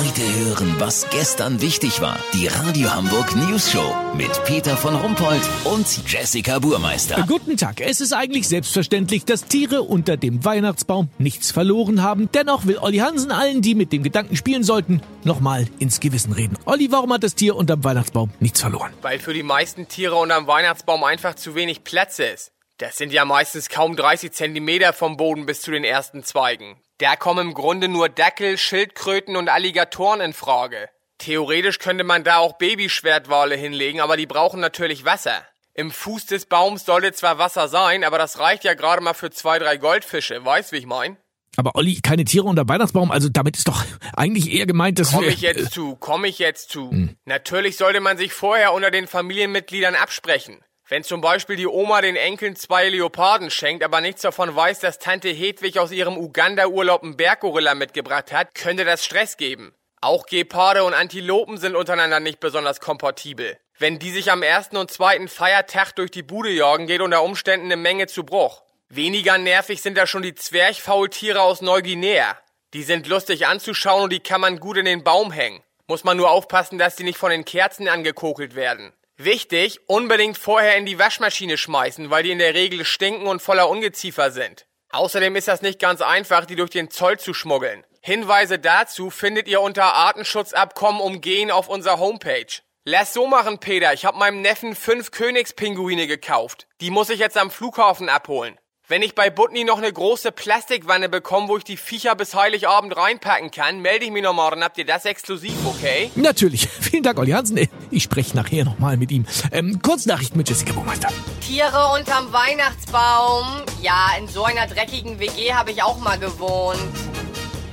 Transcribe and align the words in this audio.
Heute 0.00 0.22
hören, 0.22 0.76
was 0.78 1.10
gestern 1.10 1.60
wichtig 1.60 2.00
war. 2.00 2.18
Die 2.32 2.46
Radio 2.46 2.90
Hamburg 2.90 3.36
News 3.36 3.70
Show 3.70 3.94
mit 4.16 4.30
Peter 4.46 4.74
von 4.74 4.94
Rumpold 4.94 5.42
und 5.64 5.86
Jessica 6.10 6.58
Burmeister. 6.58 7.22
Guten 7.28 7.58
Tag. 7.58 7.82
Es 7.82 8.00
ist 8.00 8.14
eigentlich 8.14 8.48
selbstverständlich, 8.48 9.26
dass 9.26 9.44
Tiere 9.44 9.82
unter 9.82 10.16
dem 10.16 10.42
Weihnachtsbaum 10.42 11.10
nichts 11.18 11.50
verloren 11.50 12.02
haben. 12.02 12.30
Dennoch 12.32 12.64
will 12.64 12.78
Olli 12.78 12.96
Hansen 12.96 13.30
allen, 13.30 13.60
die 13.60 13.74
mit 13.74 13.92
dem 13.92 14.02
Gedanken 14.02 14.36
spielen 14.36 14.64
sollten, 14.64 15.02
nochmal 15.24 15.68
ins 15.78 16.00
Gewissen 16.00 16.32
reden. 16.32 16.56
Olli, 16.64 16.90
warum 16.90 17.12
hat 17.12 17.22
das 17.22 17.34
Tier 17.34 17.54
unterm 17.54 17.84
Weihnachtsbaum 17.84 18.30
nichts 18.40 18.62
verloren? 18.62 18.94
Weil 19.02 19.18
für 19.18 19.34
die 19.34 19.42
meisten 19.42 19.86
Tiere 19.86 20.14
unterm 20.14 20.46
Weihnachtsbaum 20.46 21.04
einfach 21.04 21.34
zu 21.34 21.54
wenig 21.54 21.84
Platz 21.84 22.18
ist. 22.20 22.52
Das 22.80 22.96
sind 22.96 23.12
ja 23.12 23.26
meistens 23.26 23.68
kaum 23.68 23.94
30 23.94 24.32
Zentimeter 24.32 24.94
vom 24.94 25.18
Boden 25.18 25.44
bis 25.44 25.60
zu 25.60 25.70
den 25.70 25.84
ersten 25.84 26.24
Zweigen. 26.24 26.80
Da 26.96 27.14
kommen 27.14 27.48
im 27.48 27.54
Grunde 27.54 27.88
nur 27.88 28.08
Dackel, 28.08 28.56
Schildkröten 28.56 29.36
und 29.36 29.50
Alligatoren 29.50 30.22
in 30.22 30.32
Frage. 30.32 30.88
Theoretisch 31.18 31.78
könnte 31.78 32.04
man 32.04 32.24
da 32.24 32.38
auch 32.38 32.56
Babyschwertwale 32.56 33.54
hinlegen, 33.54 34.00
aber 34.00 34.16
die 34.16 34.24
brauchen 34.24 34.60
natürlich 34.60 35.04
Wasser. 35.04 35.44
Im 35.74 35.90
Fuß 35.90 36.24
des 36.24 36.46
Baums 36.46 36.86
sollte 36.86 37.12
zwar 37.12 37.36
Wasser 37.36 37.68
sein, 37.68 38.02
aber 38.02 38.16
das 38.16 38.38
reicht 38.38 38.64
ja 38.64 38.72
gerade 38.72 39.02
mal 39.02 39.12
für 39.12 39.30
zwei, 39.30 39.58
drei 39.58 39.76
Goldfische. 39.76 40.42
Weißt, 40.42 40.72
wie 40.72 40.78
ich 40.78 40.86
mein? 40.86 41.18
Aber 41.58 41.72
Olli, 41.74 42.00
keine 42.00 42.24
Tiere 42.24 42.46
unter 42.46 42.66
Weihnachtsbaum, 42.66 43.10
also 43.10 43.28
damit 43.28 43.58
ist 43.58 43.68
doch 43.68 43.84
eigentlich 44.16 44.50
eher 44.50 44.64
gemeint, 44.64 44.98
dass 44.98 45.10
Komm 45.10 45.24
wir... 45.24 45.28
ich 45.28 45.42
jetzt 45.42 45.72
zu, 45.72 45.96
komm 45.96 46.24
ich 46.24 46.38
jetzt 46.38 46.70
zu. 46.70 46.90
Natürlich 47.26 47.76
sollte 47.76 48.00
man 48.00 48.16
sich 48.16 48.32
vorher 48.32 48.72
unter 48.72 48.90
den 48.90 49.06
Familienmitgliedern 49.06 49.96
absprechen. 49.96 50.64
Wenn 50.90 51.04
zum 51.04 51.20
Beispiel 51.20 51.54
die 51.54 51.68
Oma 51.68 52.00
den 52.00 52.16
Enkeln 52.16 52.56
zwei 52.56 52.88
Leoparden 52.88 53.48
schenkt, 53.52 53.84
aber 53.84 54.00
nichts 54.00 54.22
davon 54.22 54.56
weiß, 54.56 54.80
dass 54.80 54.98
Tante 54.98 55.28
Hedwig 55.28 55.78
aus 55.78 55.92
ihrem 55.92 56.18
Uganda-Urlaub 56.18 57.04
einen 57.04 57.16
Berggorilla 57.16 57.76
mitgebracht 57.76 58.32
hat, 58.32 58.56
könnte 58.56 58.84
das 58.84 59.04
Stress 59.04 59.36
geben. 59.36 59.72
Auch 60.00 60.26
Geparde 60.26 60.82
und 60.82 60.92
Antilopen 60.92 61.58
sind 61.58 61.76
untereinander 61.76 62.18
nicht 62.18 62.40
besonders 62.40 62.80
kompatibel. 62.80 63.56
Wenn 63.78 64.00
die 64.00 64.10
sich 64.10 64.32
am 64.32 64.42
ersten 64.42 64.76
und 64.76 64.90
zweiten 64.90 65.28
Feiertag 65.28 65.92
durch 65.92 66.10
die 66.10 66.24
Bude 66.24 66.50
jagen, 66.50 66.88
geht 66.88 67.02
unter 67.02 67.22
Umständen 67.22 67.66
eine 67.66 67.76
Menge 67.76 68.08
zu 68.08 68.24
Bruch. 68.24 68.64
Weniger 68.88 69.38
nervig 69.38 69.82
sind 69.82 69.96
da 69.96 70.08
schon 70.08 70.22
die 70.22 70.34
Zwerchfaultiere 70.34 71.40
aus 71.40 71.60
Neuguinea. 71.60 72.36
Die 72.74 72.82
sind 72.82 73.06
lustig 73.06 73.46
anzuschauen 73.46 74.02
und 74.02 74.12
die 74.12 74.18
kann 74.18 74.40
man 74.40 74.58
gut 74.58 74.76
in 74.76 74.86
den 74.86 75.04
Baum 75.04 75.30
hängen. 75.30 75.62
Muss 75.86 76.02
man 76.02 76.16
nur 76.16 76.32
aufpassen, 76.32 76.78
dass 76.78 76.96
die 76.96 77.04
nicht 77.04 77.18
von 77.18 77.30
den 77.30 77.44
Kerzen 77.44 77.86
angekokelt 77.86 78.56
werden. 78.56 78.92
Wichtig, 79.22 79.80
unbedingt 79.86 80.38
vorher 80.38 80.78
in 80.78 80.86
die 80.86 80.98
Waschmaschine 80.98 81.58
schmeißen, 81.58 82.08
weil 82.08 82.22
die 82.22 82.30
in 82.30 82.38
der 82.38 82.54
Regel 82.54 82.86
stinken 82.86 83.26
und 83.26 83.42
voller 83.42 83.68
Ungeziefer 83.68 84.30
sind. 84.30 84.64
Außerdem 84.92 85.36
ist 85.36 85.46
das 85.46 85.60
nicht 85.60 85.78
ganz 85.78 86.00
einfach, 86.00 86.46
die 86.46 86.56
durch 86.56 86.70
den 86.70 86.90
Zoll 86.90 87.18
zu 87.18 87.34
schmuggeln. 87.34 87.84
Hinweise 88.00 88.58
dazu 88.58 89.10
findet 89.10 89.46
ihr 89.46 89.60
unter 89.60 89.92
Artenschutzabkommen 89.92 91.02
umgehen 91.02 91.50
auf 91.50 91.68
unserer 91.68 91.98
Homepage. 91.98 92.62
Lass 92.86 93.12
so 93.12 93.26
machen, 93.26 93.58
Peter. 93.58 93.92
Ich 93.92 94.06
hab 94.06 94.16
meinem 94.16 94.40
Neffen 94.40 94.74
fünf 94.74 95.10
Königspinguine 95.10 96.06
gekauft. 96.06 96.66
Die 96.80 96.90
muss 96.90 97.10
ich 97.10 97.18
jetzt 97.18 97.36
am 97.36 97.50
Flughafen 97.50 98.08
abholen. 98.08 98.58
Wenn 98.90 99.02
ich 99.02 99.14
bei 99.14 99.30
Butni 99.30 99.62
noch 99.62 99.78
eine 99.78 99.92
große 99.92 100.32
Plastikwanne 100.32 101.08
bekomme, 101.08 101.46
wo 101.46 101.56
ich 101.56 101.62
die 101.62 101.76
Viecher 101.76 102.16
bis 102.16 102.34
Heiligabend 102.34 102.96
reinpacken 102.96 103.52
kann, 103.52 103.78
melde 103.78 104.06
ich 104.06 104.10
mich 104.10 104.24
nochmal, 104.24 104.50
dann 104.50 104.64
habt 104.64 104.78
ihr 104.78 104.84
das 104.84 105.04
exklusiv, 105.04 105.54
okay? 105.64 106.10
Natürlich. 106.16 106.68
Vielen 106.80 107.04
Dank, 107.04 107.16
Olli 107.20 107.30
Hansen. 107.30 107.68
Ich 107.92 108.02
spreche 108.02 108.36
nachher 108.36 108.64
nochmal 108.64 108.96
mit 108.96 109.12
ihm. 109.12 109.26
Ähm, 109.52 109.80
Kurznachricht 109.80 110.34
mit 110.34 110.48
Jessica 110.48 110.72
Burmeister. 110.72 111.06
Tiere 111.40 111.92
unterm 111.96 112.32
Weihnachtsbaum. 112.32 113.62
Ja, 113.80 114.08
in 114.18 114.26
so 114.26 114.42
einer 114.42 114.66
dreckigen 114.66 115.20
WG 115.20 115.52
habe 115.54 115.70
ich 115.70 115.84
auch 115.84 116.00
mal 116.00 116.18
gewohnt. 116.18 116.80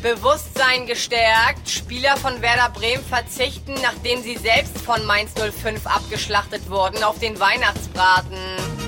Bewusstsein 0.00 0.86
gestärkt. 0.86 1.68
Spieler 1.68 2.16
von 2.16 2.40
Werder 2.40 2.70
Bremen 2.70 3.04
verzichten, 3.04 3.74
nachdem 3.82 4.22
sie 4.22 4.38
selbst 4.38 4.78
von 4.78 5.04
Mainz 5.04 5.32
05 5.34 5.86
abgeschlachtet 5.86 6.70
wurden, 6.70 7.04
auf 7.04 7.18
den 7.18 7.38
Weihnachtsbraten. 7.38 8.81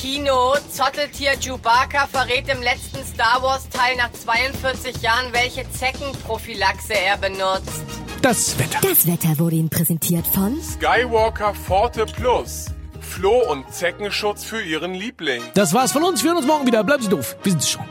Kino, 0.00 0.54
Zotteltier 0.70 1.32
Chewbacca 1.40 2.06
verrät 2.06 2.48
im 2.48 2.62
letzten 2.62 3.04
Star 3.04 3.42
Wars 3.42 3.68
Teil 3.68 3.96
nach 3.96 4.12
42 4.12 5.02
Jahren, 5.02 5.32
welche 5.32 5.68
Zeckenprophylaxe 5.72 6.94
er 6.94 7.16
benutzt. 7.16 7.82
Das 8.22 8.56
Wetter. 8.60 8.78
Das 8.80 9.08
Wetter 9.08 9.40
wurde 9.40 9.56
Ihnen 9.56 9.70
präsentiert 9.70 10.24
von 10.28 10.56
Skywalker 10.62 11.52
Forte 11.52 12.06
Plus. 12.06 12.66
Floh- 13.00 13.50
und 13.50 13.72
Zeckenschutz 13.74 14.44
für 14.44 14.62
Ihren 14.62 14.94
Liebling. 14.94 15.42
Das 15.54 15.74
war's 15.74 15.90
von 15.90 16.04
uns. 16.04 16.22
Wir 16.22 16.28
hören 16.30 16.38
uns 16.38 16.46
morgen 16.46 16.64
wieder. 16.64 16.84
Bleiben 16.84 17.02
Sie 17.02 17.08
doof. 17.08 17.36
Wir 17.42 17.50
sind's 17.50 17.68
schon. 17.68 17.84